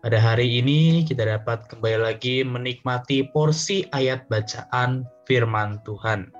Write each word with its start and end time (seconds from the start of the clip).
pada 0.00 0.16
hari 0.16 0.64
ini 0.64 1.04
kita 1.04 1.28
dapat 1.28 1.68
kembali 1.68 2.08
lagi 2.08 2.40
menikmati 2.40 3.28
porsi 3.36 3.84
ayat 3.92 4.24
bacaan 4.32 5.04
firman 5.28 5.76
Tuhan. 5.84 6.32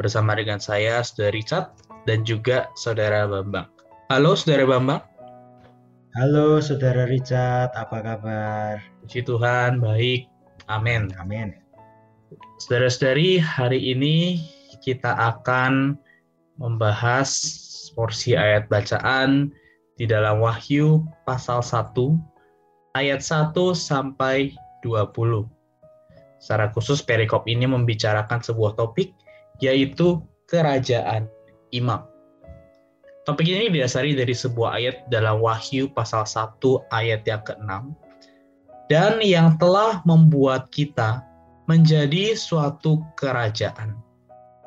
Bersama 0.00 0.32
dengan 0.32 0.56
saya, 0.56 1.04
Saudara 1.04 1.36
Richard, 1.36 1.66
dan 2.08 2.24
juga 2.24 2.72
Saudara 2.80 3.28
Bambang. 3.28 3.68
Halo 4.08 4.32
Saudara 4.32 4.64
Bambang. 4.64 5.04
Halo 6.16 6.64
Saudara 6.64 7.04
Richard, 7.04 7.76
apa 7.76 8.00
kabar? 8.00 8.80
Puji 9.04 9.20
Tuhan, 9.20 9.84
baik. 9.84 10.24
Amin. 10.72 11.12
Amin. 11.20 11.52
Saudara-saudari, 12.56 13.36
hari 13.36 13.92
ini 13.92 14.40
kita 14.80 15.12
akan 15.12 16.00
membahas 16.56 17.28
porsi 17.92 18.32
ayat 18.32 18.64
bacaan 18.72 19.52
di 20.00 20.08
dalam 20.08 20.40
Wahyu 20.40 21.04
pasal 21.28 21.60
1 21.60 22.33
ayat 22.94 23.20
1 23.20 23.54
sampai 23.74 24.54
20. 24.86 25.50
Secara 26.38 26.70
khusus 26.70 27.02
perikop 27.02 27.42
ini 27.50 27.66
membicarakan 27.66 28.38
sebuah 28.38 28.78
topik 28.78 29.10
yaitu 29.58 30.22
kerajaan 30.46 31.26
imam. 31.74 32.06
Topik 33.24 33.48
ini 33.48 33.72
didasari 33.72 34.12
dari 34.14 34.36
sebuah 34.36 34.78
ayat 34.78 34.96
dalam 35.10 35.40
Wahyu 35.42 35.90
pasal 35.90 36.28
1 36.28 36.60
ayat 36.92 37.24
yang 37.26 37.42
ke-6 37.42 37.70
dan 38.92 39.18
yang 39.24 39.56
telah 39.56 40.04
membuat 40.04 40.68
kita 40.70 41.24
menjadi 41.64 42.36
suatu 42.36 43.00
kerajaan. 43.16 43.96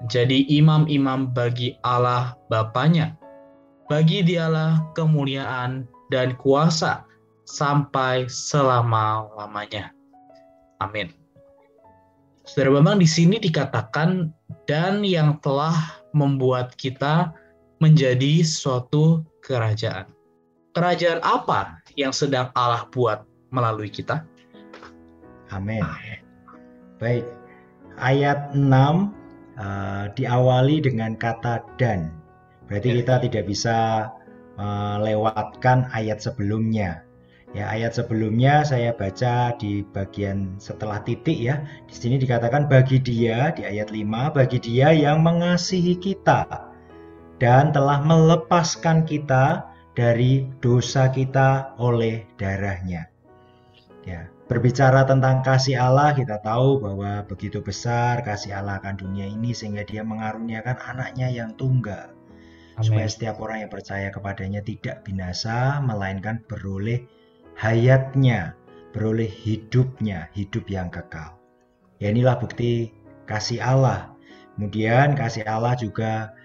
Jadi 0.10 0.46
imam-imam 0.50 1.30
bagi 1.34 1.78
Allah 1.86 2.34
Bapaknya. 2.50 3.14
Bagi 3.88 4.26
dialah 4.26 4.84
kemuliaan 4.98 5.88
dan 6.12 6.36
kuasa 6.36 7.07
sampai 7.48 8.28
selama-lamanya. 8.28 9.96
Amin. 10.84 11.10
Saudara 12.44 12.80
Bambang 12.80 13.00
di 13.02 13.10
sini 13.10 13.40
dikatakan 13.40 14.32
dan 14.68 15.04
yang 15.04 15.40
telah 15.44 15.76
membuat 16.12 16.76
kita 16.76 17.32
menjadi 17.84 18.44
suatu 18.44 19.24
kerajaan. 19.44 20.08
Kerajaan 20.76 21.20
apa 21.26 21.82
yang 21.98 22.14
sedang 22.14 22.54
Allah 22.54 22.86
buat 22.94 23.26
melalui 23.50 23.90
kita? 23.90 24.24
Amin. 25.50 25.82
Baik. 27.00 27.26
Ayat 27.98 28.54
6 28.54 28.62
uh, 28.62 28.96
eh, 29.58 30.06
diawali 30.14 30.84
dengan 30.84 31.18
kata 31.18 31.66
dan. 31.82 32.14
Berarti 32.68 33.02
kita 33.02 33.24
tidak 33.24 33.44
bisa 33.48 34.12
melewatkan 34.60 35.88
uh, 35.88 35.98
ayat 35.98 36.20
sebelumnya. 36.20 37.07
Ya, 37.56 37.72
ayat 37.72 37.96
sebelumnya 37.96 38.68
saya 38.68 38.92
baca 38.92 39.56
di 39.56 39.80
bagian 39.96 40.60
setelah 40.60 41.00
titik 41.08 41.40
ya. 41.40 41.64
Di 41.88 41.96
sini 41.96 42.20
dikatakan 42.20 42.68
bagi 42.68 43.00
dia 43.00 43.56
di 43.56 43.64
ayat 43.64 43.88
5 43.88 44.36
bagi 44.36 44.60
dia 44.60 44.92
yang 44.92 45.24
mengasihi 45.24 45.96
kita 45.96 46.44
dan 47.40 47.72
telah 47.72 48.04
melepaskan 48.04 49.08
kita 49.08 49.64
dari 49.96 50.52
dosa 50.60 51.08
kita 51.08 51.72
oleh 51.80 52.28
darahnya. 52.36 53.08
Ya, 54.04 54.28
berbicara 54.52 55.08
tentang 55.08 55.40
kasih 55.40 55.80
Allah 55.80 56.12
kita 56.12 56.44
tahu 56.44 56.84
bahwa 56.84 57.24
begitu 57.32 57.64
besar 57.64 58.28
kasih 58.28 58.60
Allah 58.60 58.84
akan 58.84 59.00
dunia 59.00 59.24
ini 59.24 59.56
sehingga 59.56 59.88
dia 59.88 60.04
mengaruniakan 60.04 60.78
anaknya 60.84 61.32
yang 61.32 61.56
tunggal. 61.56 62.12
Amen. 62.78 62.84
Supaya 62.84 63.08
setiap 63.08 63.40
orang 63.40 63.66
yang 63.66 63.72
percaya 63.72 64.12
kepadanya 64.12 64.62
tidak 64.62 65.02
binasa 65.08 65.82
melainkan 65.82 66.44
beroleh 66.46 67.08
hayatnya, 67.58 68.54
beroleh 68.94 69.28
hidupnya, 69.28 70.30
hidup 70.38 70.70
yang 70.70 70.94
kekal. 70.94 71.36
Ya 71.98 72.14
inilah 72.14 72.38
bukti 72.38 72.94
kasih 73.26 73.60
Allah. 73.60 74.14
Kemudian 74.56 75.18
kasih 75.18 75.46
Allah 75.50 75.74
juga 75.78 76.38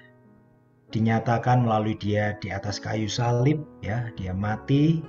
dinyatakan 0.92 1.64
melalui 1.64 1.96
dia 1.96 2.36
di 2.44 2.52
atas 2.52 2.76
kayu 2.76 3.08
salib 3.08 3.64
ya 3.80 4.12
dia 4.20 4.36
mati 4.36 5.00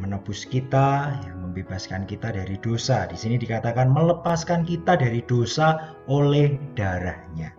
menebus 0.00 0.48
kita 0.48 1.12
ya, 1.20 1.32
membebaskan 1.36 2.08
kita 2.08 2.32
dari 2.32 2.56
dosa 2.64 3.04
di 3.04 3.16
sini 3.20 3.36
dikatakan 3.36 3.92
melepaskan 3.92 4.64
kita 4.64 4.96
dari 4.96 5.20
dosa 5.28 5.92
oleh 6.08 6.56
darahnya 6.72 7.52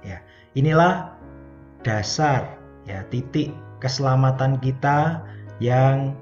ya 0.00 0.16
inilah 0.56 1.12
dasar 1.84 2.56
ya 2.88 3.04
titik 3.12 3.52
keselamatan 3.84 4.56
kita 4.64 5.20
yang 5.60 6.16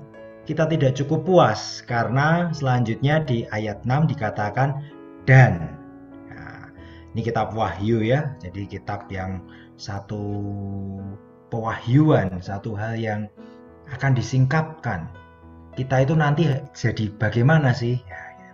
kita 0.44 0.69
tidak 0.69 0.93
cukup 0.97 1.25
puas 1.25 1.81
karena 1.88 2.53
selanjutnya 2.53 3.25
di 3.25 3.49
ayat 3.49 3.81
6 3.88 4.12
dikatakan 4.12 4.84
dan. 5.25 5.72
Nah, 6.28 6.69
ini 7.16 7.21
kitab 7.25 7.56
Wahyu 7.56 8.05
ya, 8.05 8.37
jadi 8.44 8.69
kitab 8.69 9.09
yang 9.09 9.41
satu 9.81 10.21
pewahyuan, 11.49 12.44
satu 12.44 12.77
hal 12.77 12.97
yang 13.00 13.27
akan 13.88 14.12
disingkapkan. 14.12 15.09
Kita 15.75 16.04
itu 16.04 16.15
nanti 16.15 16.47
jadi 16.77 17.10
bagaimana 17.16 17.75
sih? 17.75 17.99
Ya, 18.04 18.22
ya. 18.38 18.53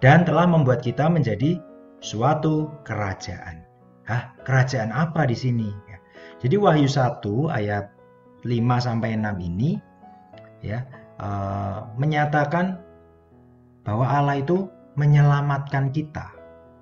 Dan 0.00 0.24
telah 0.24 0.46
membuat 0.48 0.80
kita 0.80 1.10
menjadi 1.10 1.60
suatu 2.00 2.70
kerajaan. 2.86 3.66
Hah, 4.08 4.34
kerajaan 4.46 4.90
apa 4.90 5.28
di 5.28 5.36
sini? 5.36 5.68
Ya. 5.90 5.98
Jadi 6.42 6.56
Wahyu 6.58 6.88
1 6.88 7.22
ayat 7.50 7.92
5 8.42 8.78
sampai 8.78 9.14
6 9.14 9.38
ini 9.38 9.78
ya 10.62 10.82
Eh, 11.22 11.78
menyatakan 12.02 12.82
bahwa 13.86 14.10
Allah 14.10 14.42
itu 14.42 14.66
menyelamatkan 14.98 15.94
kita. 15.94 16.26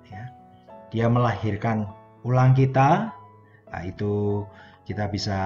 Ya. 0.09 0.33
Dia 0.89 1.05
melahirkan 1.13 1.85
ulang 2.25 2.57
kita, 2.57 3.13
nah, 3.69 3.83
itu 3.85 4.41
kita 4.89 5.13
bisa 5.13 5.39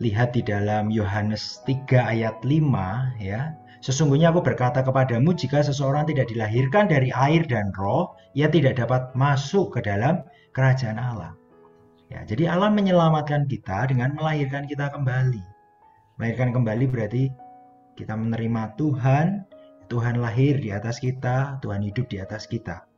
lihat 0.00 0.32
di 0.32 0.40
dalam 0.40 0.88
Yohanes 0.88 1.60
3 1.68 2.08
ayat 2.08 2.40
5 2.40 3.12
ya. 3.20 3.52
Sesungguhnya 3.84 4.32
aku 4.32 4.40
berkata 4.40 4.80
kepadamu 4.80 5.36
jika 5.36 5.60
seseorang 5.60 6.08
tidak 6.08 6.32
dilahirkan 6.32 6.88
dari 6.88 7.12
air 7.12 7.44
dan 7.44 7.68
roh, 7.76 8.16
ia 8.32 8.48
tidak 8.48 8.80
dapat 8.80 9.12
masuk 9.12 9.76
ke 9.76 9.84
dalam 9.84 10.24
kerajaan 10.56 10.96
Allah. 10.96 11.36
Ya, 12.08 12.24
jadi 12.24 12.56
Allah 12.56 12.72
menyelamatkan 12.72 13.44
kita 13.44 13.92
dengan 13.92 14.16
melahirkan 14.16 14.64
kita 14.64 14.88
kembali. 14.88 15.44
Melahirkan 16.16 16.52
kembali 16.52 16.84
berarti 16.88 17.32
kita 18.00 18.16
menerima 18.16 18.80
Tuhan, 18.80 19.44
Tuhan 19.92 20.24
lahir 20.24 20.56
di 20.56 20.72
atas 20.72 20.96
kita, 20.96 21.60
Tuhan 21.60 21.84
hidup 21.84 22.08
di 22.08 22.16
atas 22.16 22.48
kita. 22.48 22.88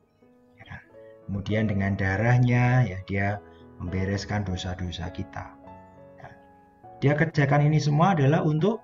Ya. 0.62 0.78
Kemudian 1.26 1.66
dengan 1.66 1.98
darahnya, 1.98 2.86
ya 2.86 3.02
dia 3.10 3.42
membereskan 3.82 4.46
dosa-dosa 4.46 5.10
kita. 5.10 5.58
Ya. 6.22 6.28
Dia 7.02 7.12
kerjakan 7.18 7.66
ini 7.66 7.82
semua 7.82 8.14
adalah 8.14 8.46
untuk 8.46 8.78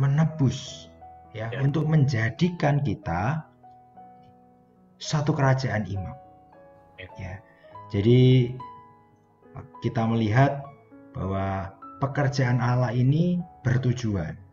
menebus, 0.00 0.88
ya, 1.36 1.52
ya. 1.52 1.60
untuk 1.60 1.84
menjadikan 1.84 2.80
kita 2.80 3.44
satu 4.96 5.36
kerajaan 5.36 5.84
imam. 5.92 6.16
Ya. 6.96 7.08
ya. 7.20 7.34
Jadi 7.92 8.56
kita 9.84 10.08
melihat 10.08 10.64
bahwa 11.12 11.76
pekerjaan 12.00 12.64
Allah 12.64 12.96
ini 12.96 13.44
bertujuan 13.60 14.47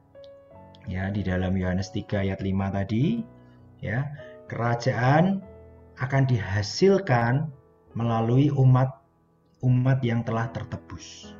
ya 0.85 1.09
di 1.09 1.25
dalam 1.25 1.53
Yohanes 1.57 1.89
3 1.93 2.29
ayat 2.29 2.39
5 2.41 2.77
tadi 2.77 3.21
ya 3.81 4.05
kerajaan 4.49 5.41
akan 5.97 6.23
dihasilkan 6.27 7.49
melalui 7.95 8.51
umat 8.53 9.01
umat 9.63 9.99
yang 10.05 10.21
telah 10.21 10.51
tertebus. 10.51 11.33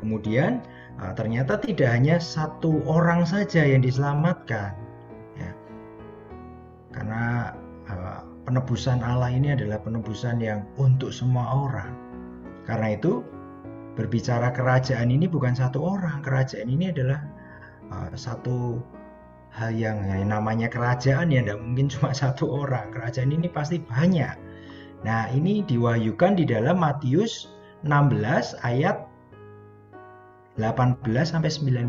Kemudian 0.00 0.64
uh, 0.96 1.12
ternyata 1.12 1.60
tidak 1.60 1.92
hanya 1.92 2.16
satu 2.16 2.80
orang 2.88 3.28
saja 3.28 3.60
yang 3.60 3.84
diselamatkan 3.84 4.72
ya. 5.36 5.52
Karena 6.96 7.52
uh, 7.86 8.24
penebusan 8.48 9.04
Allah 9.04 9.28
ini 9.28 9.52
adalah 9.52 9.76
penebusan 9.84 10.40
yang 10.40 10.64
untuk 10.80 11.12
semua 11.12 11.68
orang. 11.68 11.92
Karena 12.64 12.96
itu 12.96 13.20
berbicara 13.94 14.48
kerajaan 14.56 15.12
ini 15.12 15.28
bukan 15.28 15.52
satu 15.52 15.84
orang, 15.84 16.24
kerajaan 16.24 16.72
ini 16.72 16.88
adalah 16.88 17.20
uh, 17.90 18.10
satu 18.14 18.78
hal 19.50 19.74
yang 19.74 19.98
ya, 20.06 20.22
namanya 20.22 20.70
kerajaan 20.70 21.34
ya 21.34 21.42
tidak 21.42 21.58
mungkin 21.58 21.86
cuma 21.90 22.14
satu 22.22 22.46
orang. 22.46 22.94
Kerajaan 22.94 23.34
ini 23.34 23.50
pasti 23.50 23.82
banyak. 23.82 24.34
Nah, 25.02 25.32
ini 25.32 25.64
diwahyukan 25.64 26.36
di 26.36 26.44
dalam 26.44 26.80
Matius 26.80 27.50
16 27.84 28.60
ayat 28.60 29.08
18 30.60 31.00
sampai 31.24 31.48
19. 31.48 31.88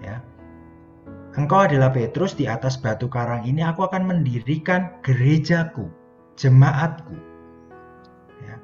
Ya. 0.00 0.24
Engkau 1.36 1.68
adalah 1.68 1.92
Petrus 1.92 2.32
di 2.32 2.48
atas 2.48 2.80
batu 2.80 3.12
karang 3.12 3.44
ini 3.44 3.60
aku 3.60 3.84
akan 3.84 4.08
mendirikan 4.08 4.88
gerejaku, 5.04 5.84
jemaatku. 6.40 7.12
Ya. 8.40 8.56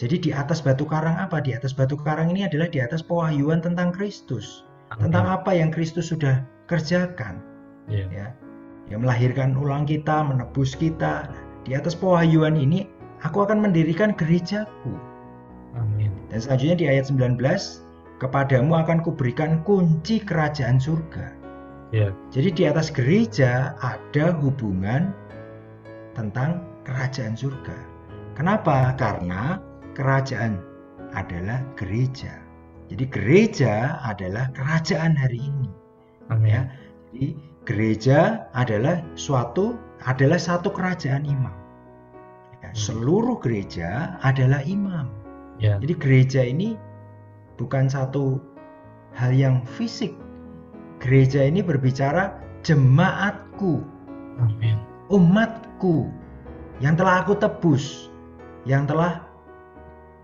Jadi 0.00 0.16
di 0.16 0.30
atas 0.32 0.64
batu 0.64 0.88
karang 0.88 1.20
apa? 1.20 1.44
Di 1.44 1.52
atas 1.52 1.76
batu 1.76 2.00
karang 2.00 2.32
ini 2.32 2.48
adalah 2.48 2.72
di 2.72 2.80
atas 2.80 3.04
pewahyuan 3.04 3.60
tentang 3.60 3.92
Kristus. 3.92 4.64
Tentang 5.00 5.26
apa 5.26 5.50
yang 5.54 5.74
Kristus 5.74 6.10
sudah 6.14 6.44
kerjakan. 6.70 7.42
Ya. 7.90 8.06
Ya. 8.10 8.28
Dia 8.88 9.00
melahirkan 9.00 9.56
ulang 9.56 9.88
kita, 9.88 10.22
menebus 10.22 10.76
kita. 10.76 11.28
Di 11.64 11.72
atas 11.72 11.96
pewahyuan 11.96 12.54
ini 12.60 12.84
aku 13.24 13.42
akan 13.48 13.64
mendirikan 13.64 14.12
gerejaku. 14.12 14.92
Amin. 15.74 16.12
Dan 16.28 16.38
selanjutnya 16.44 16.76
di 16.76 16.86
ayat 16.86 17.08
19, 17.08 17.40
kepadamu 18.20 18.76
akan 18.78 19.02
kuberikan 19.02 19.64
kunci 19.64 20.22
kerajaan 20.22 20.78
surga. 20.78 21.32
Ya. 21.90 22.12
Jadi 22.30 22.48
di 22.52 22.62
atas 22.68 22.92
gereja 22.92 23.74
ada 23.80 24.34
hubungan 24.38 25.14
tentang 26.14 26.62
kerajaan 26.84 27.34
surga. 27.34 27.74
Kenapa? 28.36 28.92
Karena 28.98 29.58
kerajaan 29.94 30.58
adalah 31.14 31.62
gereja. 31.78 32.43
Jadi 32.92 33.04
gereja 33.08 33.96
adalah 34.04 34.52
kerajaan 34.52 35.16
hari 35.16 35.40
ini. 35.40 35.68
Amin. 36.28 36.52
Ya. 36.52 36.62
Jadi 37.12 37.28
gereja 37.64 38.18
adalah 38.52 39.00
suatu 39.16 39.76
adalah 40.04 40.36
satu 40.36 40.68
kerajaan 40.68 41.24
imam. 41.24 41.54
Ya, 42.60 42.68
Hmm. 42.72 42.76
seluruh 42.76 43.40
gereja 43.40 44.20
adalah 44.20 44.60
imam. 44.68 45.08
Ya. 45.56 45.80
Jadi 45.80 45.94
gereja 45.96 46.40
ini 46.44 46.76
bukan 47.56 47.88
satu 47.88 48.42
hal 49.16 49.32
yang 49.32 49.64
fisik. 49.64 50.12
Gereja 51.00 51.44
ini 51.44 51.60
berbicara 51.60 52.36
jemaatku, 52.64 53.84
Amin. 54.40 54.80
umatku 55.12 56.08
yang 56.80 56.96
telah 56.96 57.22
aku 57.22 57.36
tebus, 57.38 58.08
yang 58.64 58.88
telah 58.88 59.22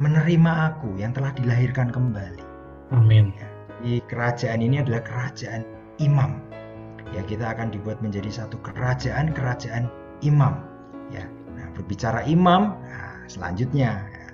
menerima 0.01 0.73
aku, 0.73 0.97
yang 0.97 1.13
telah 1.13 1.31
dilahirkan 1.37 1.93
kembali. 1.93 2.50
Amin. 2.91 3.31
Jadi 3.81 4.03
kerajaan 4.11 4.61
ini 4.61 4.83
adalah 4.83 5.01
kerajaan 5.01 5.63
imam. 6.03 6.43
Ya, 7.11 7.23
kita 7.27 7.55
akan 7.55 7.75
dibuat 7.75 7.99
menjadi 8.05 8.31
satu 8.31 8.59
kerajaan, 8.63 9.35
kerajaan 9.35 9.91
imam. 10.23 10.63
Ya. 11.11 11.27
Nah, 11.55 11.67
berbicara 11.75 12.23
imam, 12.27 12.79
nah, 12.87 13.27
selanjutnya 13.27 14.07
ya, 14.11 14.27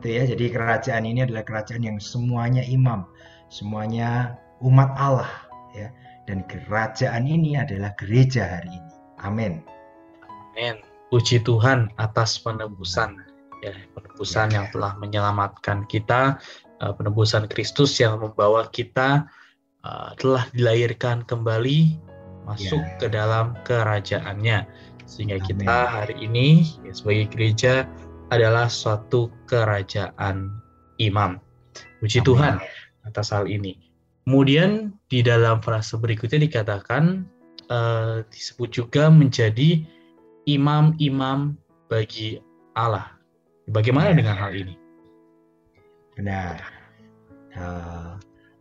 itu 0.00 0.06
ya. 0.08 0.22
Jadi 0.32 0.44
kerajaan 0.48 1.04
ini 1.04 1.28
adalah 1.28 1.44
kerajaan 1.44 1.84
yang 1.84 1.98
semuanya 2.00 2.64
imam, 2.64 3.04
semuanya 3.52 4.38
umat 4.64 4.92
Allah, 4.96 5.28
ya. 5.76 5.92
Dan 6.24 6.46
kerajaan 6.46 7.26
ini 7.26 7.58
adalah 7.58 7.92
gereja 7.98 8.60
hari 8.60 8.70
ini. 8.80 8.92
Amin. 9.20 9.52
Amin. 10.54 10.80
Puji 11.12 11.44
Tuhan 11.44 11.92
atas 12.00 12.40
penebusan 12.40 13.20
ya, 13.60 13.76
penebusan 13.94 14.48
Ya. 14.50 14.54
yang 14.62 14.66
telah 14.72 14.96
menyelamatkan 14.98 15.84
kita, 15.86 16.40
eh, 16.82 16.92
penebusan 16.92 17.46
Kristus 17.46 17.96
yang 18.02 18.18
membawa 18.18 18.66
kita 18.68 19.30
eh, 19.86 20.10
telah 20.18 20.44
dilahirkan 20.52 21.22
kembali 21.24 21.96
masuk 22.42 22.82
Ya. 22.82 22.98
ke 22.98 23.06
dalam 23.06 23.54
kerajaannya. 23.62 24.66
Sehingga 25.06 25.38
Amin. 25.38 25.46
kita 25.62 25.76
hari 25.86 26.16
ini 26.18 26.66
ya, 26.82 26.92
sebagai 26.94 27.26
gereja 27.30 27.86
adalah 28.34 28.66
suatu 28.66 29.30
kerajaan 29.46 30.50
imam. 30.98 31.38
Puji 32.02 32.18
Amin. 32.22 32.26
Tuhan 32.26 32.54
atas 33.06 33.30
hal 33.30 33.46
ini. 33.46 33.78
Kemudian 34.26 34.94
di 35.10 35.22
dalam 35.22 35.58
frase 35.62 35.98
berikutnya 35.98 36.42
dikatakan 36.46 37.26
eh, 37.70 38.26
disebut 38.30 38.70
juga 38.74 39.06
menjadi 39.10 39.82
imam-imam 40.46 41.54
bagi 41.86 42.38
Allah. 42.74 43.12
Bagaimana 43.70 44.10
Ya. 44.10 44.18
dengan 44.18 44.36
hal 44.38 44.52
ini? 44.56 44.74
Benar. 46.22 46.62
Eh, 47.50 48.12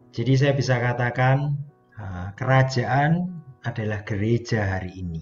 jadi 0.09 0.33
saya 0.33 0.53
bisa 0.57 0.81
katakan 0.81 1.61
eh, 1.93 2.27
kerajaan 2.33 3.37
adalah 3.61 4.01
gereja 4.01 4.65
hari 4.65 4.97
ini. 4.97 5.21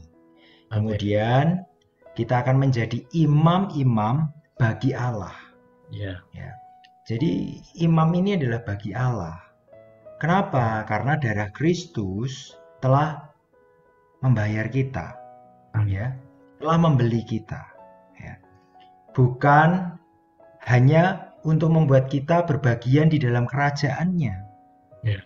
Amin. 0.72 0.96
Kemudian 0.96 1.68
kita 2.16 2.40
akan 2.40 2.64
menjadi 2.64 3.04
imam-imam 3.12 4.32
bagi 4.56 4.96
Allah. 4.96 5.36
Ya, 5.92 6.24
Jadi 7.04 7.60
imam 7.84 8.08
ini 8.16 8.40
adalah 8.40 8.64
bagi 8.64 8.96
Allah. 8.96 9.36
Kenapa? 10.24 10.88
Karena 10.88 11.20
darah 11.20 11.52
Kristus 11.52 12.56
telah 12.80 13.20
membayar 14.24 14.72
kita, 14.72 15.12
amin. 15.76 15.92
ya, 15.92 16.08
telah 16.64 16.78
membeli 16.80 17.20
kita. 17.28 17.68
Ya. 18.16 18.40
Bukan 19.12 20.00
hanya 20.70 21.29
untuk 21.48 21.72
membuat 21.72 22.12
kita 22.12 22.44
berbagian 22.44 23.08
di 23.08 23.22
dalam 23.22 23.48
kerajaannya. 23.48 24.36
Ya. 25.06 25.20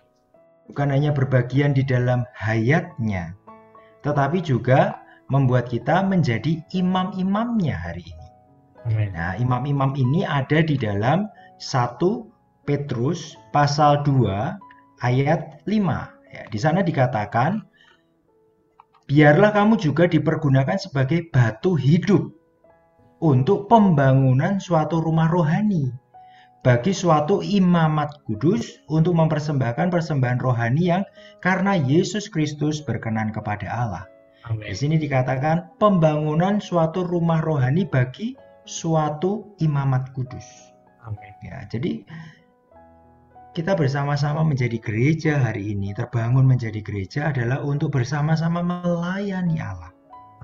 Bukan 0.70 0.88
hanya 0.94 1.10
berbagian 1.12 1.76
di 1.76 1.84
dalam 1.84 2.24
hayatnya, 2.32 3.36
tetapi 4.06 4.40
juga 4.40 5.02
membuat 5.28 5.68
kita 5.68 6.04
menjadi 6.04 6.62
imam-imamnya 6.72 7.74
hari 7.74 8.04
ini. 8.04 8.28
Amin. 8.84 9.10
Nah, 9.16 9.32
imam-imam 9.40 9.96
ini 9.96 10.28
ada 10.28 10.60
di 10.60 10.76
dalam 10.76 11.28
1 11.56 12.68
Petrus 12.68 13.36
pasal 13.52 14.04
2 14.04 15.04
ayat 15.04 15.64
5. 15.64 16.12
Ya, 16.32 16.42
di 16.48 16.58
sana 16.60 16.84
dikatakan, 16.84 17.64
biarlah 19.08 19.52
kamu 19.52 19.80
juga 19.80 20.04
dipergunakan 20.08 20.76
sebagai 20.76 21.28
batu 21.32 21.76
hidup 21.76 22.28
untuk 23.24 23.72
pembangunan 23.72 24.60
suatu 24.60 25.00
rumah 25.00 25.28
rohani 25.32 26.03
bagi 26.64 26.96
suatu 26.96 27.44
imamat 27.44 28.24
kudus 28.24 28.80
untuk 28.88 29.12
mempersembahkan 29.20 29.92
persembahan 29.92 30.40
rohani 30.40 30.96
yang 30.96 31.04
karena 31.44 31.76
Yesus 31.76 32.32
Kristus 32.32 32.80
berkenan 32.80 33.36
kepada 33.36 33.68
Allah. 33.68 34.04
Di 34.48 34.64
Amin. 34.64 34.72
sini 34.72 34.96
dikatakan 34.96 35.76
pembangunan 35.76 36.64
suatu 36.64 37.04
rumah 37.04 37.44
rohani 37.44 37.84
bagi 37.84 38.32
suatu 38.64 39.52
imamat 39.60 40.16
kudus. 40.16 40.72
Amin. 41.04 41.36
Ya, 41.44 41.68
jadi 41.68 42.00
kita 43.52 43.76
bersama-sama 43.76 44.40
menjadi 44.40 44.80
gereja 44.80 45.36
hari 45.36 45.76
ini, 45.76 45.92
terbangun 45.92 46.48
menjadi 46.48 46.80
gereja 46.80 47.28
adalah 47.28 47.60
untuk 47.60 47.92
bersama-sama 47.92 48.64
melayani 48.64 49.60
Allah. 49.60 49.92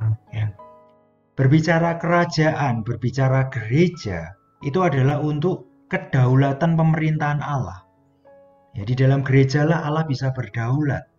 Amin. 0.04 0.52
Berbicara 1.32 1.96
kerajaan, 1.96 2.84
berbicara 2.84 3.48
gereja, 3.48 4.36
itu 4.60 4.84
adalah 4.84 5.24
untuk 5.24 5.69
kedaulatan 5.90 6.78
pemerintahan 6.78 7.42
Allah. 7.42 7.84
Ya, 8.78 8.86
di 8.86 8.94
dalam 8.94 9.26
gerejalah 9.26 9.82
Allah 9.82 10.06
bisa 10.06 10.30
berdaulat. 10.30 11.10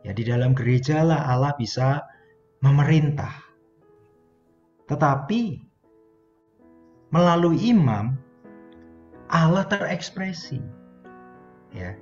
Ya, 0.00 0.16
di 0.16 0.24
dalam 0.24 0.56
gerejalah 0.56 1.28
Allah 1.28 1.52
bisa 1.60 2.08
memerintah. 2.64 3.36
Tetapi 4.88 5.70
melalui 7.12 7.60
imam 7.68 8.16
Allah 9.28 9.68
terekspresi. 9.68 10.58
Ya. 11.76 11.94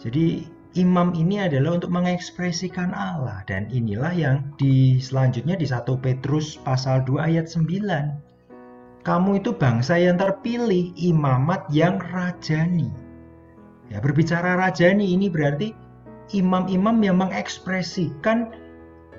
Jadi 0.00 0.48
imam 0.74 1.14
ini 1.14 1.38
adalah 1.38 1.78
untuk 1.78 1.92
mengekspresikan 1.92 2.96
Allah 2.96 3.44
dan 3.46 3.68
inilah 3.70 4.10
yang 4.10 4.36
di 4.58 4.98
selanjutnya 4.98 5.54
di 5.54 5.68
1 5.68 5.86
Petrus 6.00 6.58
pasal 6.64 7.04
2 7.06 7.22
ayat 7.22 7.46
9. 7.46 8.31
Kamu 9.02 9.42
itu 9.42 9.50
bangsa 9.50 9.98
yang 9.98 10.14
terpilih, 10.14 10.94
imamat 10.94 11.66
yang 11.74 11.98
rajani. 12.14 12.86
Ya, 13.90 13.98
berbicara 13.98 14.54
rajani 14.54 15.18
ini 15.18 15.26
berarti 15.26 15.74
imam-imam 16.30 17.02
yang 17.02 17.18
mengekspresikan 17.18 18.54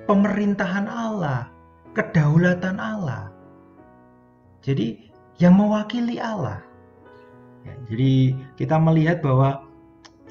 pemerintahan 0.08 0.88
Allah, 0.88 1.52
kedaulatan 1.92 2.80
Allah. 2.80 3.28
Jadi 4.64 5.12
yang 5.36 5.60
mewakili 5.60 6.16
Allah. 6.16 6.64
Ya, 7.68 7.76
jadi 7.92 8.12
kita 8.56 8.80
melihat 8.80 9.20
bahwa 9.20 9.68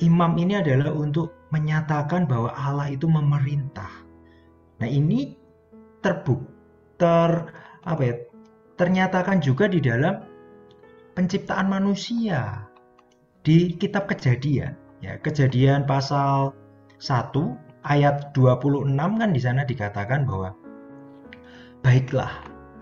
imam 0.01 0.33
ini 0.41 0.57
adalah 0.57 0.89
untuk 0.89 1.29
menyatakan 1.53 2.25
bahwa 2.25 2.50
Allah 2.57 2.89
itu 2.89 3.05
memerintah. 3.05 3.89
Nah 4.81 4.89
ini 4.89 5.38
terbuk 6.01 6.41
ter 6.98 7.53
apa 7.86 8.01
ya 8.01 8.15
ternyatakan 8.80 9.39
juga 9.44 9.70
di 9.70 9.80
dalam 9.80 10.24
penciptaan 11.13 11.70
manusia 11.70 12.65
di 13.46 13.75
kitab 13.77 14.10
kejadian 14.10 14.74
ya 15.03 15.20
kejadian 15.20 15.86
pasal 15.86 16.56
1 16.98 17.36
ayat 17.84 18.32
26 18.32 18.96
kan 18.96 19.30
di 19.36 19.42
sana 19.44 19.62
dikatakan 19.68 20.24
bahwa 20.24 20.56
baiklah 21.84 22.32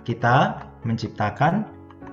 kita 0.05 0.69
menciptakan 0.85 1.65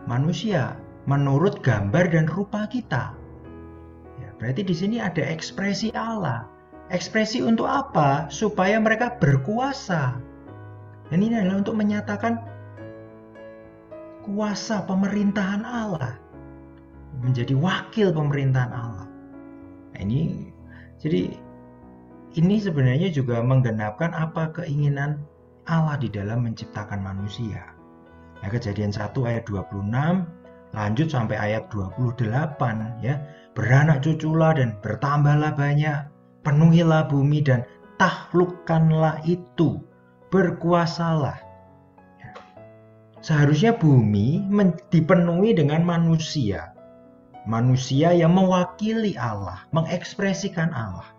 manusia 0.08 0.76
menurut 1.08 1.60
gambar 1.64 2.12
dan 2.12 2.28
rupa 2.28 2.68
kita. 2.68 3.16
Ya, 4.20 4.28
berarti 4.36 4.64
di 4.64 4.74
sini 4.76 4.96
ada 5.00 5.24
ekspresi 5.24 5.92
Allah. 5.96 6.48
Ekspresi 6.88 7.44
untuk 7.44 7.68
apa? 7.68 8.28
Supaya 8.32 8.80
mereka 8.80 9.16
berkuasa. 9.20 10.16
Dan 11.08 11.20
ini 11.24 11.40
adalah 11.40 11.64
untuk 11.64 11.76
menyatakan 11.76 12.40
kuasa 14.24 14.86
pemerintahan 14.86 15.62
Allah. 15.62 16.16
Menjadi 17.18 17.54
wakil 17.58 18.14
pemerintahan 18.14 18.72
Allah. 18.72 19.06
Nah, 19.94 20.00
ini 20.00 20.50
jadi 21.02 21.34
ini 22.38 22.56
sebenarnya 22.60 23.10
juga 23.10 23.42
menggenapkan 23.42 24.14
apa 24.14 24.54
keinginan 24.54 25.22
Allah 25.66 25.96
di 25.98 26.08
dalam 26.12 26.46
menciptakan 26.46 27.02
manusia. 27.02 27.74
Nah, 28.38 28.48
kejadian 28.48 28.94
1 28.94 29.10
ayat 29.26 29.44
26 29.50 30.22
lanjut 30.76 31.08
sampai 31.08 31.36
ayat 31.40 31.66
28 31.72 33.02
ya. 33.02 33.18
Beranak 33.58 34.06
cuculah 34.06 34.54
dan 34.54 34.78
bertambahlah 34.78 35.50
banyak, 35.58 36.06
penuhilah 36.46 37.10
bumi 37.10 37.42
dan 37.42 37.66
taklukkanlah 37.98 39.18
itu, 39.26 39.82
berkuasalah. 40.30 41.47
Ya. 43.18 43.24
Seharusnya 43.26 43.74
bumi 43.74 44.46
dipenuhi 44.94 45.50
dengan 45.58 45.82
manusia. 45.82 46.70
Manusia 47.48 48.12
yang 48.14 48.36
mewakili 48.36 49.18
Allah, 49.18 49.66
mengekspresikan 49.74 50.70
Allah. 50.70 51.10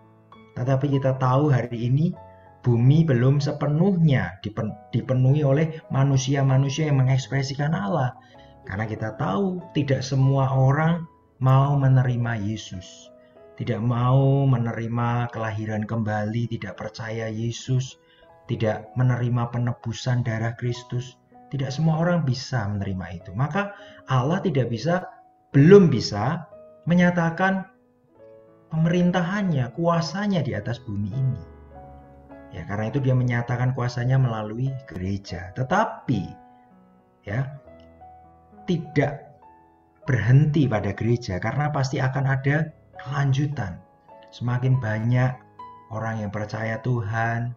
Tetapi 0.56 0.96
kita 0.96 1.18
tahu 1.20 1.52
hari 1.52 1.90
ini 1.90 2.14
bumi 2.64 3.02
belum 3.04 3.40
sepenuhnya 3.40 4.38
dipenuhi 4.92 5.42
oleh 5.42 5.80
manusia-manusia 5.90 6.88
yang 6.88 7.02
mengekspresikan 7.02 7.74
Allah. 7.74 8.14
Karena 8.64 8.86
kita 8.86 9.16
tahu 9.18 9.60
tidak 9.74 10.00
semua 10.06 10.48
orang 10.52 11.04
mau 11.40 11.74
menerima 11.74 12.38
Yesus. 12.38 13.10
Tidak 13.60 13.80
mau 13.82 14.48
menerima 14.48 15.28
kelahiran 15.34 15.84
kembali, 15.84 16.48
tidak 16.48 16.80
percaya 16.80 17.28
Yesus, 17.28 18.00
tidak 18.48 18.88
menerima 18.96 19.52
penebusan 19.52 20.24
darah 20.24 20.56
Kristus. 20.56 21.20
Tidak 21.50 21.70
semua 21.70 21.98
orang 21.98 22.22
bisa 22.22 22.66
menerima 22.70 23.06
itu. 23.18 23.30
Maka 23.34 23.74
Allah 24.06 24.38
tidak 24.38 24.70
bisa 24.70 25.06
belum 25.50 25.90
bisa 25.90 26.46
menyatakan 26.86 27.66
pemerintahannya, 28.70 29.74
kuasanya 29.74 30.46
di 30.46 30.54
atas 30.54 30.78
bumi 30.78 31.10
ini. 31.10 31.42
Ya, 32.50 32.66
karena 32.66 32.90
itu 32.90 32.98
dia 33.02 33.14
menyatakan 33.14 33.74
kuasanya 33.74 34.18
melalui 34.18 34.70
gereja. 34.86 35.54
Tetapi 35.54 36.22
ya 37.26 37.46
tidak 38.66 39.30
berhenti 40.06 40.66
pada 40.66 40.90
gereja 40.94 41.38
karena 41.38 41.70
pasti 41.70 42.02
akan 42.02 42.24
ada 42.26 42.70
kelanjutan. 42.98 43.78
Semakin 44.30 44.78
banyak 44.78 45.34
orang 45.90 46.22
yang 46.22 46.30
percaya 46.30 46.78
Tuhan, 46.82 47.54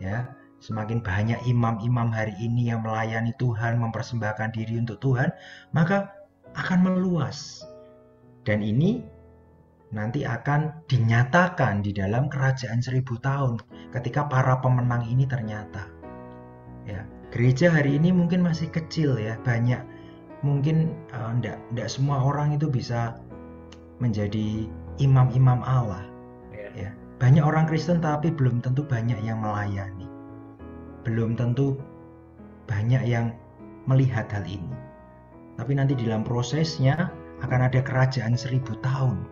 ya, 0.00 0.28
semakin 0.60 1.00
banyak 1.00 1.40
imam-imam 1.48 2.12
hari 2.12 2.36
ini 2.36 2.68
yang 2.68 2.84
melayani 2.84 3.32
Tuhan, 3.40 3.80
mempersembahkan 3.80 4.52
diri 4.52 4.76
untuk 4.76 5.00
Tuhan, 5.00 5.32
maka 5.72 6.12
akan 6.54 6.78
meluas. 6.84 7.64
Dan 8.44 8.60
ini 8.60 9.00
nanti 9.90 10.22
akan 10.22 10.86
dinyatakan 10.86 11.82
di 11.82 11.90
dalam 11.90 12.30
kerajaan 12.30 12.78
seribu 12.78 13.18
tahun 13.18 13.58
ketika 13.90 14.28
para 14.28 14.60
pemenang 14.60 15.08
ini 15.08 15.26
ternyata. 15.26 15.88
Ya, 16.84 17.04
gereja 17.32 17.72
hari 17.72 17.96
ini 17.96 18.12
mungkin 18.12 18.44
masih 18.44 18.68
kecil 18.68 19.16
ya, 19.16 19.36
banyak 19.42 19.80
mungkin 20.40 20.96
uh, 21.12 21.32
enggak, 21.36 21.60
enggak 21.72 21.88
semua 21.92 22.20
orang 22.20 22.56
itu 22.56 22.68
bisa 22.68 23.20
menjadi 24.00 24.68
imam-imam 25.00 25.60
Allah. 25.64 26.04
Ya. 26.52 26.88
ya. 26.88 26.90
Banyak 27.20 27.44
orang 27.44 27.68
Kristen 27.68 28.00
tapi 28.00 28.32
belum 28.32 28.64
tentu 28.64 28.80
banyak 28.80 29.20
yang 29.20 29.44
melayani. 29.44 30.09
Belum 31.06 31.34
tentu 31.34 31.80
banyak 32.68 33.02
yang 33.08 33.34
melihat 33.88 34.28
hal 34.30 34.44
ini. 34.46 34.74
Tapi 35.58 35.76
nanti 35.76 35.92
dalam 35.98 36.22
prosesnya 36.22 37.10
akan 37.44 37.68
ada 37.68 37.80
kerajaan 37.82 38.36
seribu 38.36 38.76
tahun. 38.80 39.24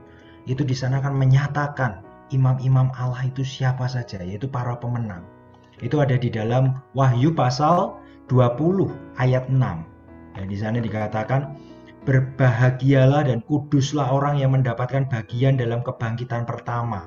Itu 0.48 0.64
di 0.64 0.72
sana 0.72 1.00
akan 1.00 1.14
menyatakan 1.16 2.04
imam-imam 2.32 2.92
Allah 2.96 3.28
itu 3.28 3.44
siapa 3.44 3.88
saja, 3.88 4.20
yaitu 4.20 4.48
para 4.48 4.76
pemenang. 4.76 5.24
Itu 5.78 6.02
ada 6.02 6.18
di 6.18 6.28
dalam 6.32 6.80
Wahyu 6.96 7.32
pasal 7.32 7.96
20 8.26 8.90
ayat 9.20 9.46
6. 9.48 9.56
Dan 10.34 10.46
di 10.50 10.56
sana 10.58 10.82
dikatakan, 10.82 11.54
berbahagialah 12.08 13.28
dan 13.28 13.44
kuduslah 13.44 14.08
orang 14.08 14.40
yang 14.40 14.56
mendapatkan 14.56 15.04
bagian 15.08 15.60
dalam 15.60 15.84
kebangkitan 15.84 16.48
pertama. 16.48 17.04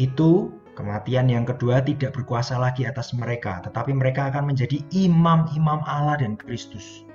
Itu 0.00 0.52
kematian 0.76 1.26
yang 1.32 1.48
kedua 1.48 1.80
tidak 1.80 2.14
berkuasa 2.14 2.60
lagi 2.60 2.84
atas 2.84 3.16
mereka, 3.16 3.64
tetapi 3.64 3.96
mereka 3.96 4.28
akan 4.28 4.52
menjadi 4.52 4.78
imam-imam 4.92 5.80
Allah 5.88 6.20
dan 6.20 6.36
Kristus 6.36 7.06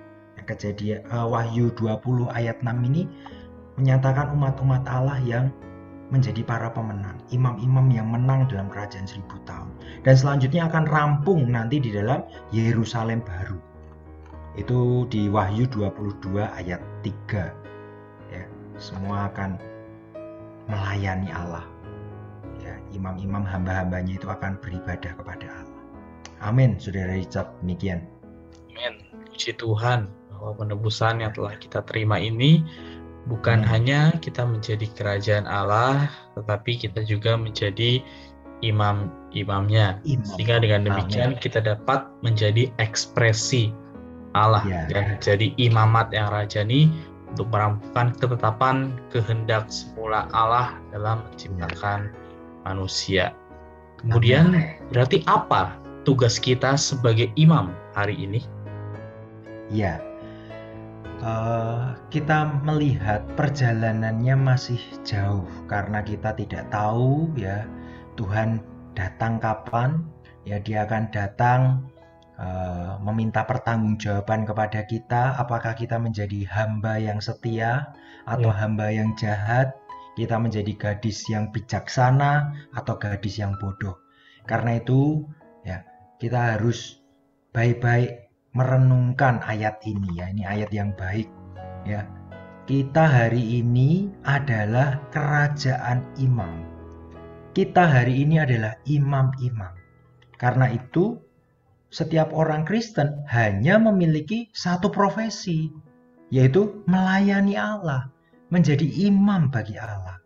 kejadian 0.46 1.06
uh, 1.14 1.30
Wahyu 1.30 1.72
20 1.78 2.28
ayat 2.34 2.60
6 2.60 2.68
ini 2.92 3.08
menyatakan 3.80 4.36
umat-umat 4.36 4.84
Allah 4.90 5.18
yang 5.24 5.48
menjadi 6.12 6.44
para 6.44 6.68
pemenang, 6.68 7.16
imam-imam 7.32 7.88
yang 7.88 8.12
menang 8.12 8.44
dalam 8.52 8.68
kerajaan 8.68 9.08
seribu 9.08 9.40
tahun. 9.48 9.72
Dan 10.04 10.20
selanjutnya 10.20 10.68
akan 10.68 10.84
rampung 10.92 11.48
nanti 11.48 11.80
di 11.80 11.96
dalam 11.96 12.28
Yerusalem 12.52 13.24
baru. 13.24 13.56
Itu 14.60 15.08
di 15.08 15.32
Wahyu 15.32 15.72
22 15.72 16.44
ayat 16.44 16.84
3. 17.00 18.36
Ya, 18.36 18.44
semua 18.76 19.32
akan 19.32 19.56
melayani 20.68 21.32
Allah. 21.32 21.64
Imam-imam 22.92 23.44
hamba-hambanya 23.48 24.20
itu 24.20 24.28
akan 24.28 24.60
beribadah 24.60 25.16
kepada 25.16 25.48
Allah. 25.48 25.80
Amin, 26.42 26.78
Saudara 26.82 27.14
Richard. 27.14 27.48
Demikian. 27.62 28.04
Amin. 28.72 29.06
Puji 29.30 29.56
Tuhan 29.56 30.10
bahwa 30.34 30.58
penebusan 30.58 31.22
yang 31.22 31.32
telah 31.38 31.54
kita 31.62 31.86
terima 31.86 32.18
ini 32.18 32.66
bukan 33.30 33.62
hmm. 33.62 33.70
hanya 33.70 34.00
kita 34.20 34.42
menjadi 34.42 34.90
kerajaan 34.98 35.46
Allah, 35.46 36.10
tetapi 36.34 36.82
kita 36.82 37.06
juga 37.06 37.38
menjadi 37.38 38.02
imam-imamnya. 38.66 40.02
Imam. 40.06 40.26
Sehingga 40.26 40.62
dengan 40.62 40.90
demikian 40.90 41.38
Amin. 41.38 41.42
kita 41.42 41.62
dapat 41.62 42.10
menjadi 42.26 42.70
ekspresi 42.82 43.74
Allah 44.32 44.64
ya. 44.64 44.88
dan 44.88 45.20
jadi 45.20 45.52
imamat 45.60 46.16
yang 46.16 46.32
rajani 46.32 46.88
untuk 47.32 47.52
merampungkan 47.52 48.16
ketetapan 48.16 48.96
kehendak 49.12 49.68
semula 49.68 50.28
Allah 50.32 50.76
dalam 50.96 51.24
menciptakan 51.32 52.12
ya. 52.12 52.21
Manusia. 52.66 53.34
Kemudian 54.02 54.58
berarti 54.90 55.22
apa 55.30 55.78
tugas 56.04 56.42
kita 56.42 56.74
sebagai 56.74 57.30
imam 57.38 57.70
hari 57.94 58.18
ini? 58.18 58.42
Ya, 59.72 60.02
uh, 61.22 61.96
kita 62.10 62.60
melihat 62.66 63.24
perjalanannya 63.38 64.36
masih 64.36 64.82
jauh 65.06 65.46
karena 65.70 66.02
kita 66.04 66.36
tidak 66.36 66.68
tahu 66.74 67.30
ya 67.38 67.64
Tuhan 68.18 68.60
datang 68.98 69.40
kapan 69.40 70.04
ya 70.44 70.60
dia 70.60 70.84
akan 70.84 71.08
datang 71.14 71.86
uh, 72.42 72.98
meminta 73.00 73.46
pertanggungjawaban 73.46 74.44
kepada 74.44 74.84
kita 74.84 75.38
apakah 75.38 75.78
kita 75.78 75.96
menjadi 75.96 76.44
hamba 76.50 77.00
yang 77.00 77.22
setia 77.22 77.94
atau 78.28 78.52
ya. 78.52 78.58
hamba 78.58 78.88
yang 78.92 79.14
jahat 79.16 79.74
kita 80.18 80.36
menjadi 80.38 80.74
gadis 80.76 81.28
yang 81.32 81.50
bijaksana 81.52 82.54
atau 82.76 82.96
gadis 83.00 83.40
yang 83.40 83.56
bodoh 83.60 84.00
karena 84.46 84.82
itu 84.82 85.26
ya 85.64 85.86
kita 86.22 86.58
harus 86.58 87.02
baik-baik 87.52 88.32
merenungkan 88.52 89.40
ayat 89.48 89.80
ini 89.88 90.20
ya. 90.20 90.26
Ini 90.32 90.44
ayat 90.44 90.70
yang 90.72 90.92
baik 90.96 91.28
ya. 91.88 92.08
Kita 92.68 93.04
hari 93.04 93.60
ini 93.60 94.08
adalah 94.24 95.02
kerajaan 95.12 96.08
imam. 96.22 96.64
Kita 97.52 97.84
hari 97.84 98.24
ini 98.24 98.40
adalah 98.40 98.80
imam-imam. 98.88 99.76
Karena 100.40 100.72
itu 100.72 101.20
setiap 101.92 102.32
orang 102.32 102.64
Kristen 102.64 103.28
hanya 103.28 103.76
memiliki 103.76 104.48
satu 104.56 104.88
profesi, 104.88 105.68
yaitu 106.32 106.80
melayani 106.88 107.60
Allah, 107.60 108.08
menjadi 108.52 108.86
imam 109.08 109.50
bagi 109.50 109.80
Allah. 109.80 110.20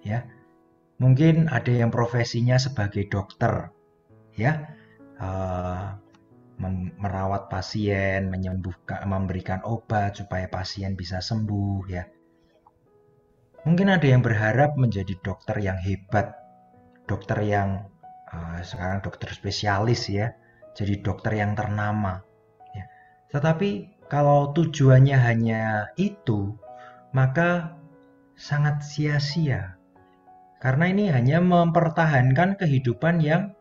Ya. 0.00 0.26
Mungkin 0.98 1.52
ada 1.52 1.70
yang 1.70 1.92
profesinya 1.92 2.56
sebagai 2.56 3.06
dokter, 3.12 3.70
ya. 4.34 4.72
Uh, 5.20 5.94
merawat 6.98 7.50
pasien, 7.50 8.30
menyembuhkan, 8.30 9.04
memberikan 9.04 9.60
obat 9.66 10.16
supaya 10.16 10.46
pasien 10.46 10.94
bisa 10.94 11.18
sembuh 11.18 11.82
ya. 11.90 12.06
Mungkin 13.64 13.90
ada 13.90 14.06
yang 14.06 14.22
berharap 14.22 14.76
menjadi 14.78 15.18
dokter 15.24 15.56
yang 15.58 15.80
hebat, 15.80 16.36
dokter 17.08 17.42
yang 17.42 17.88
uh, 18.30 18.60
sekarang 18.60 19.02
dokter 19.02 19.32
spesialis 19.32 20.06
ya, 20.12 20.36
jadi 20.76 21.00
dokter 21.00 21.40
yang 21.40 21.56
ternama. 21.56 22.22
Ya. 22.76 22.86
Tetapi 23.32 24.04
kalau 24.06 24.52
tujuannya 24.52 25.16
hanya 25.16 25.62
itu, 25.96 26.54
maka 27.14 27.78
sangat 28.34 28.82
sia-sia. 28.82 29.78
Karena 30.58 30.90
ini 30.90 31.08
hanya 31.08 31.38
mempertahankan 31.38 32.58
kehidupan 32.58 33.22
yang 33.22 33.54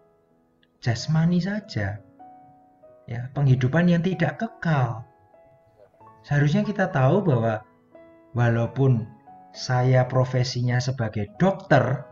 jasmani 0.81 1.38
saja. 1.38 2.01
Ya, 3.05 3.29
penghidupan 3.36 3.91
yang 3.91 4.01
tidak 4.01 4.41
kekal. 4.41 5.05
Seharusnya 6.24 6.63
kita 6.63 6.89
tahu 6.89 7.22
bahwa 7.22 7.67
walaupun 8.31 9.05
saya 9.53 10.07
profesinya 10.07 10.79
sebagai 10.81 11.29
dokter, 11.38 12.07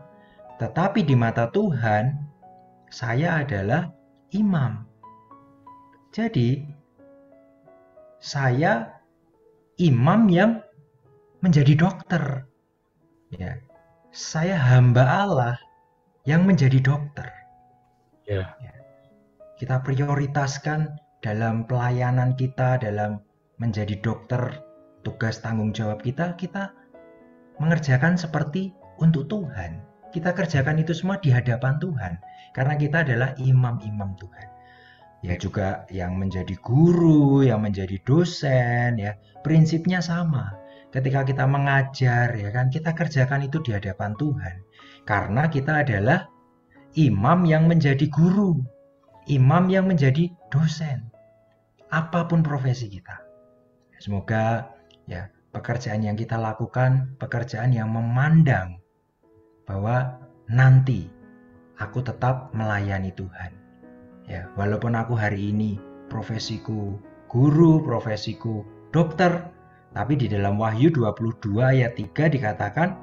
tetapi 0.60 1.02
di 1.02 1.16
mata 1.16 1.48
Tuhan 1.50 2.30
saya 2.92 3.40
adalah 3.42 3.88
imam. 4.36 4.84
Jadi, 6.12 6.60
saya 8.20 9.00
imam 9.80 10.28
yang 10.28 10.60
menjadi 11.42 11.74
dokter. 11.74 12.46
Ya. 13.34 13.58
Saya 14.14 14.56
hamba 14.56 15.04
Allah 15.04 15.56
yang 16.24 16.46
menjadi 16.46 16.78
dokter. 16.78 17.26
Ya. 18.24 18.54
ya. 18.62 18.74
Kita 19.58 19.82
prioritaskan 19.82 20.96
dalam 21.20 21.66
pelayanan 21.66 22.38
kita, 22.38 22.78
dalam 22.78 23.18
menjadi 23.58 23.98
dokter, 24.00 24.62
tugas 25.02 25.42
tanggung 25.42 25.74
jawab 25.74 26.02
kita, 26.02 26.38
kita 26.38 26.70
mengerjakan 27.58 28.14
seperti 28.14 28.70
untuk 29.02 29.26
Tuhan. 29.26 29.82
Kita 30.14 30.34
kerjakan 30.34 30.82
itu 30.82 30.94
semua 30.94 31.18
di 31.18 31.32
hadapan 31.32 31.78
Tuhan, 31.82 32.20
karena 32.54 32.74
kita 32.76 33.02
adalah 33.02 33.34
imam-imam 33.40 34.14
Tuhan. 34.18 34.48
Ya 35.22 35.38
juga 35.38 35.86
yang 35.88 36.18
menjadi 36.18 36.58
guru, 36.58 37.46
yang 37.46 37.62
menjadi 37.62 37.96
dosen, 38.02 38.98
ya 38.98 39.14
prinsipnya 39.46 40.02
sama 40.02 40.61
ketika 40.92 41.24
kita 41.24 41.44
mengajar 41.48 42.30
ya 42.36 42.48
kan 42.52 42.68
kita 42.68 42.92
kerjakan 42.92 43.48
itu 43.48 43.58
di 43.64 43.72
hadapan 43.72 44.12
Tuhan. 44.14 44.56
Karena 45.02 45.50
kita 45.50 45.82
adalah 45.82 46.30
imam 46.94 47.42
yang 47.48 47.66
menjadi 47.66 48.06
guru 48.12 48.62
imam 49.30 49.70
yang 49.70 49.86
menjadi 49.86 50.30
dosen 50.50 51.06
apa 51.92 52.26
pun 52.26 52.40
profesi 52.42 52.88
kita. 52.88 53.20
Semoga 54.00 54.72
ya 55.06 55.30
pekerjaan 55.54 56.02
yang 56.02 56.16
kita 56.18 56.40
lakukan 56.40 57.14
pekerjaan 57.20 57.70
yang 57.70 57.92
memandang 57.92 58.80
bahwa 59.68 60.18
nanti 60.50 61.06
aku 61.78 62.02
tetap 62.02 62.50
melayani 62.56 63.14
Tuhan. 63.14 63.52
Ya 64.26 64.48
walaupun 64.58 64.96
aku 64.96 65.14
hari 65.14 65.52
ini 65.54 65.78
profesiku 66.10 66.98
guru 67.30 67.84
profesiku 67.84 68.66
dokter 68.90 69.52
tapi 69.92 70.16
di 70.16 70.26
dalam 70.28 70.56
Wahyu 70.56 70.88
22 70.88 71.60
ayat 71.60 71.92
3 72.00 72.32
dikatakan 72.32 72.96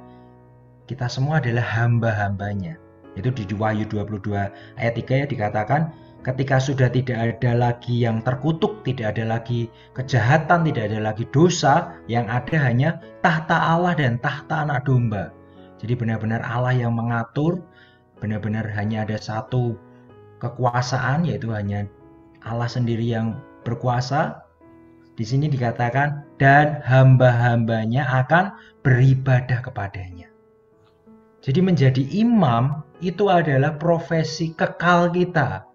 kita 0.89 1.05
semua 1.05 1.37
adalah 1.37 1.61
hamba-hambanya. 1.61 2.81
Itu 3.13 3.29
di 3.29 3.45
Wahyu 3.53 3.85
22 3.85 4.33
ayat 4.81 4.93
3 4.97 5.21
ya 5.21 5.25
dikatakan 5.29 5.93
ketika 6.25 6.57
sudah 6.57 6.89
tidak 6.89 7.37
ada 7.37 7.53
lagi 7.53 8.01
yang 8.01 8.25
terkutuk, 8.25 8.81
tidak 8.81 9.13
ada 9.13 9.37
lagi 9.37 9.69
kejahatan, 9.93 10.65
tidak 10.65 10.89
ada 10.89 10.99
lagi 11.13 11.29
dosa, 11.29 11.93
yang 12.09 12.25
ada 12.25 12.57
hanya 12.57 12.97
tahta 13.21 13.53
Allah 13.53 13.93
dan 13.93 14.17
tahta 14.17 14.65
anak 14.65 14.89
domba. 14.89 15.29
Jadi 15.77 15.93
benar-benar 15.93 16.41
Allah 16.41 16.73
yang 16.75 16.97
mengatur, 16.97 17.61
benar-benar 18.17 18.65
hanya 18.73 19.05
ada 19.05 19.15
satu 19.15 19.77
kekuasaan 20.41 21.29
yaitu 21.29 21.53
hanya 21.53 21.85
Allah 22.43 22.67
sendiri 22.67 23.03
yang 23.03 23.37
berkuasa 23.61 24.48
di 25.19 25.27
sini 25.27 25.51
dikatakan 25.51 26.39
dan 26.39 26.79
hamba-hambanya 26.87 28.07
akan 28.23 28.55
beribadah 28.87 29.59
kepadanya. 29.59 30.31
Jadi 31.43 31.59
menjadi 31.59 32.03
imam 32.15 32.87
itu 33.03 33.27
adalah 33.27 33.75
profesi 33.75 34.55
kekal 34.55 35.11
kita. 35.11 35.67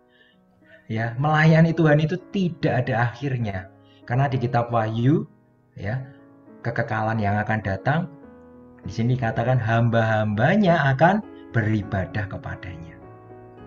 Ya, 0.89 1.13
melayani 1.21 1.77
Tuhan 1.77 2.01
itu 2.01 2.17
tidak 2.33 2.89
ada 2.89 3.13
akhirnya. 3.13 3.69
Karena 4.09 4.33
di 4.33 4.41
kitab 4.41 4.73
Wahyu 4.73 5.29
ya, 5.77 6.01
kekekalan 6.65 7.21
yang 7.21 7.37
akan 7.37 7.61
datang 7.61 8.01
di 8.85 8.93
sini 8.97 9.13
dikatakan 9.17 9.61
hamba-hambanya 9.61 10.89
akan 10.97 11.21
beribadah 11.53 12.33
kepadanya. 12.33 12.97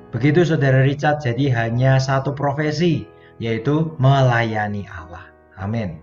Begitu 0.10 0.42
Saudara 0.42 0.82
Richard, 0.82 1.22
jadi 1.22 1.54
hanya 1.54 2.02
satu 2.02 2.34
profesi 2.34 3.06
yaitu 3.38 3.94
melayani 4.02 4.90
Allah. 4.90 5.37
Amin. 5.58 6.00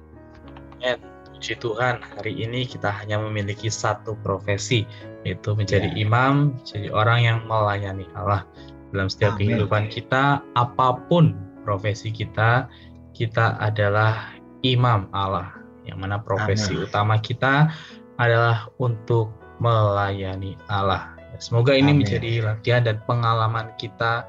Amin. 0.82 0.98
Puji 1.34 1.58
Tuhan, 1.58 2.00
hari 2.14 2.40
ini 2.40 2.64
kita 2.64 2.88
hanya 2.88 3.18
memiliki 3.20 3.68
satu 3.68 4.14
profesi, 4.24 4.86
yaitu 5.26 5.52
menjadi 5.52 5.92
ya. 5.92 6.06
imam, 6.06 6.56
jadi 6.64 6.88
orang 6.94 7.20
yang 7.20 7.38
melayani 7.44 8.06
Allah. 8.14 8.46
Dalam 8.94 9.10
setiap 9.10 9.36
Amin. 9.36 9.58
kehidupan 9.58 9.90
kita, 9.90 10.40
apa 10.54 10.88
pun 11.10 11.34
profesi 11.66 12.14
kita, 12.14 12.70
kita 13.12 13.58
adalah 13.58 14.32
imam 14.62 15.10
Allah. 15.12 15.52
Yang 15.84 15.98
mana 16.00 16.16
profesi 16.22 16.72
Amin. 16.78 16.86
utama 16.88 17.20
kita 17.20 17.68
adalah 18.16 18.70
untuk 18.80 19.34
melayani 19.60 20.56
Allah. 20.70 21.12
Semoga 21.42 21.74
ini 21.74 21.92
Amin. 21.92 22.06
menjadi 22.06 22.46
latihan 22.46 22.82
dan 22.86 23.02
pengalaman 23.04 23.74
kita 23.76 24.22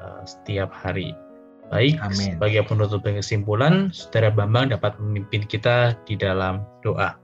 uh, 0.00 0.24
setiap 0.24 0.72
hari. 0.72 1.12
Baik, 1.68 2.00
Amin. 2.00 2.40
sebagai 2.40 2.64
penutup 2.64 3.04
dan 3.04 3.20
kesimpulan, 3.20 3.92
Saudara 3.92 4.32
Bambang 4.32 4.72
dapat 4.72 4.96
memimpin 4.96 5.44
kita 5.44 5.92
di 6.08 6.16
dalam 6.16 6.64
doa. 6.80 7.20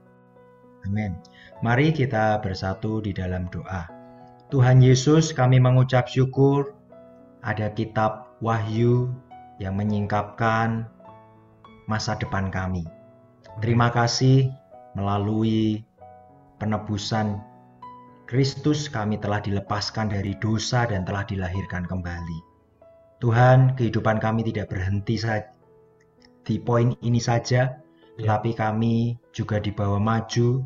Amin. 0.85 1.17
Mari 1.65 1.89
kita 1.89 2.37
bersatu 2.45 3.01
di 3.01 3.09
dalam 3.09 3.49
doa. 3.49 3.89
Tuhan 4.53 4.85
Yesus, 4.85 5.33
kami 5.33 5.57
mengucap 5.57 6.05
syukur 6.05 6.77
ada 7.41 7.73
kitab 7.73 8.37
Wahyu 8.37 9.09
yang 9.57 9.73
menyingkapkan 9.81 10.85
masa 11.89 12.13
depan 12.21 12.53
kami. 12.53 12.85
Terima 13.65 13.89
kasih 13.89 14.53
melalui 14.93 15.81
penebusan 16.61 17.41
Kristus 18.25 18.89
kami 18.89 19.21
telah 19.21 19.41
dilepaskan 19.41 20.09
dari 20.09 20.33
dosa 20.41 20.89
dan 20.89 21.05
telah 21.05 21.25
dilahirkan 21.25 21.85
kembali. 21.85 22.54
Tuhan, 23.23 23.79
kehidupan 23.79 24.19
kami 24.19 24.43
tidak 24.43 24.75
berhenti 24.75 25.15
saja 25.15 25.55
di 26.45 26.61
poin 26.61 26.93
ini 27.01 27.17
saja, 27.17 27.81
ya. 28.21 28.25
tapi 28.37 28.53
kami 28.53 29.17
juga 29.33 29.57
dibawa 29.57 29.97
maju 29.97 30.61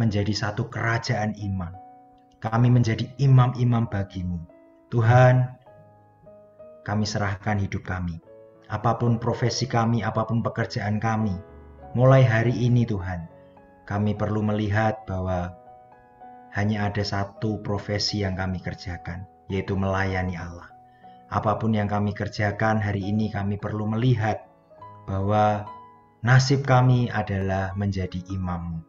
menjadi 0.00 0.32
satu 0.32 0.72
kerajaan 0.72 1.36
iman. 1.36 1.76
Kami 2.40 2.72
menjadi 2.72 3.04
imam-imam 3.20 3.84
bagimu. 3.92 4.40
Tuhan, 4.88 5.44
kami 6.88 7.04
serahkan 7.04 7.60
hidup 7.60 7.84
kami. 7.84 8.16
Apa 8.72 8.96
pun 8.96 9.20
profesi 9.20 9.68
kami, 9.68 10.00
apa 10.00 10.24
pun 10.24 10.40
pekerjaan 10.40 10.96
kami, 10.96 11.36
mulai 11.92 12.24
hari 12.24 12.56
ini 12.56 12.88
Tuhan, 12.88 13.28
kami 13.84 14.16
perlu 14.16 14.40
melihat 14.40 15.04
bahwa 15.04 15.52
hanya 16.56 16.88
ada 16.88 17.04
satu 17.04 17.60
profesi 17.60 18.24
yang 18.24 18.40
kami 18.40 18.56
kerjakan, 18.64 19.28
yaitu 19.52 19.76
melayani 19.76 20.38
Allah 20.38 20.79
apa 21.30 21.62
pun 21.62 21.70
yang 21.70 21.86
kami 21.86 22.10
kerjakan 22.10 22.82
hari 22.82 23.06
ini 23.06 23.30
kami 23.30 23.54
perlu 23.54 23.86
melihat 23.86 24.50
bahwa 25.06 25.62
nasib 26.26 26.66
kami 26.66 27.06
adalah 27.06 27.70
menjadi 27.78 28.18
imammu. 28.34 28.82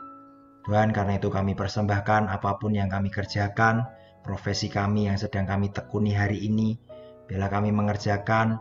Tuhan 0.65 0.89
karena 0.89 1.21
itu 1.21 1.29
kami 1.29 1.53
persembahkan 1.53 2.33
apa 2.33 2.57
pun 2.57 2.73
yang 2.73 2.89
kami 2.89 3.13
kerjakan, 3.13 3.85
profesi 4.25 4.73
kami 4.73 5.05
yang 5.05 5.21
sedang 5.21 5.45
kami 5.45 5.69
tekuni 5.69 6.17
hari 6.17 6.41
ini, 6.41 6.81
bila 7.29 7.45
kami 7.45 7.69
mengerjakan 7.69 8.57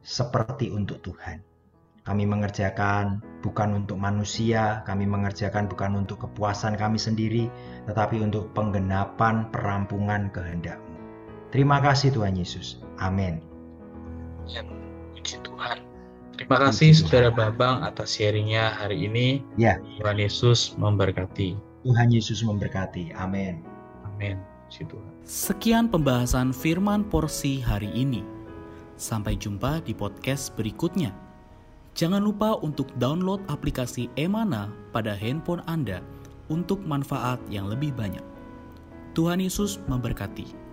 seperti 0.00 0.72
untuk 0.72 1.04
Tuhan. 1.04 1.44
Kami 2.04 2.24
mengerjakan 2.28 3.24
bukan 3.40 3.84
untuk 3.84 3.96
manusia, 3.96 4.84
kami 4.84 5.08
mengerjakan 5.08 5.68
bukan 5.68 6.04
untuk 6.04 6.28
kepuasan 6.28 6.76
kami 6.76 7.00
sendiri, 7.00 7.48
tetapi 7.88 8.20
untuk 8.20 8.52
penggenapan 8.52 9.48
perampungan 9.48 10.28
kehendak 10.28 10.93
Terima 11.54 11.78
kasih 11.78 12.10
Tuhan 12.10 12.34
Yesus. 12.34 12.82
Amin. 12.98 13.38
Ya, 14.50 14.66
puji 15.14 15.38
Tuhan. 15.46 15.86
Terima 16.34 16.58
kasih 16.58 16.90
puji 16.90 16.98
Saudara 17.06 17.30
Babang 17.30 17.86
atas 17.86 18.18
sharingnya 18.18 18.74
hari 18.74 19.06
ini. 19.06 19.38
Ya. 19.54 19.78
Tuhan 20.02 20.18
Yesus 20.18 20.74
memberkati. 20.74 21.54
Tuhan 21.86 22.10
Yesus 22.10 22.42
memberkati. 22.42 23.14
Amin. 23.14 23.62
Amin. 24.02 24.42
Puji 24.66 24.82
Tuhan. 24.90 25.10
Sekian 25.22 25.86
pembahasan 25.86 26.50
firman 26.50 27.06
porsi 27.06 27.62
hari 27.62 27.86
ini. 27.94 28.26
Sampai 28.98 29.38
jumpa 29.38 29.78
di 29.86 29.94
podcast 29.94 30.58
berikutnya. 30.58 31.14
Jangan 31.94 32.26
lupa 32.26 32.58
untuk 32.66 32.90
download 32.98 33.46
aplikasi 33.46 34.10
Emana 34.18 34.74
pada 34.90 35.14
handphone 35.14 35.62
Anda 35.70 36.02
untuk 36.50 36.82
manfaat 36.82 37.38
yang 37.46 37.70
lebih 37.70 37.94
banyak. 37.94 38.26
Tuhan 39.14 39.38
Yesus 39.38 39.78
memberkati. 39.86 40.63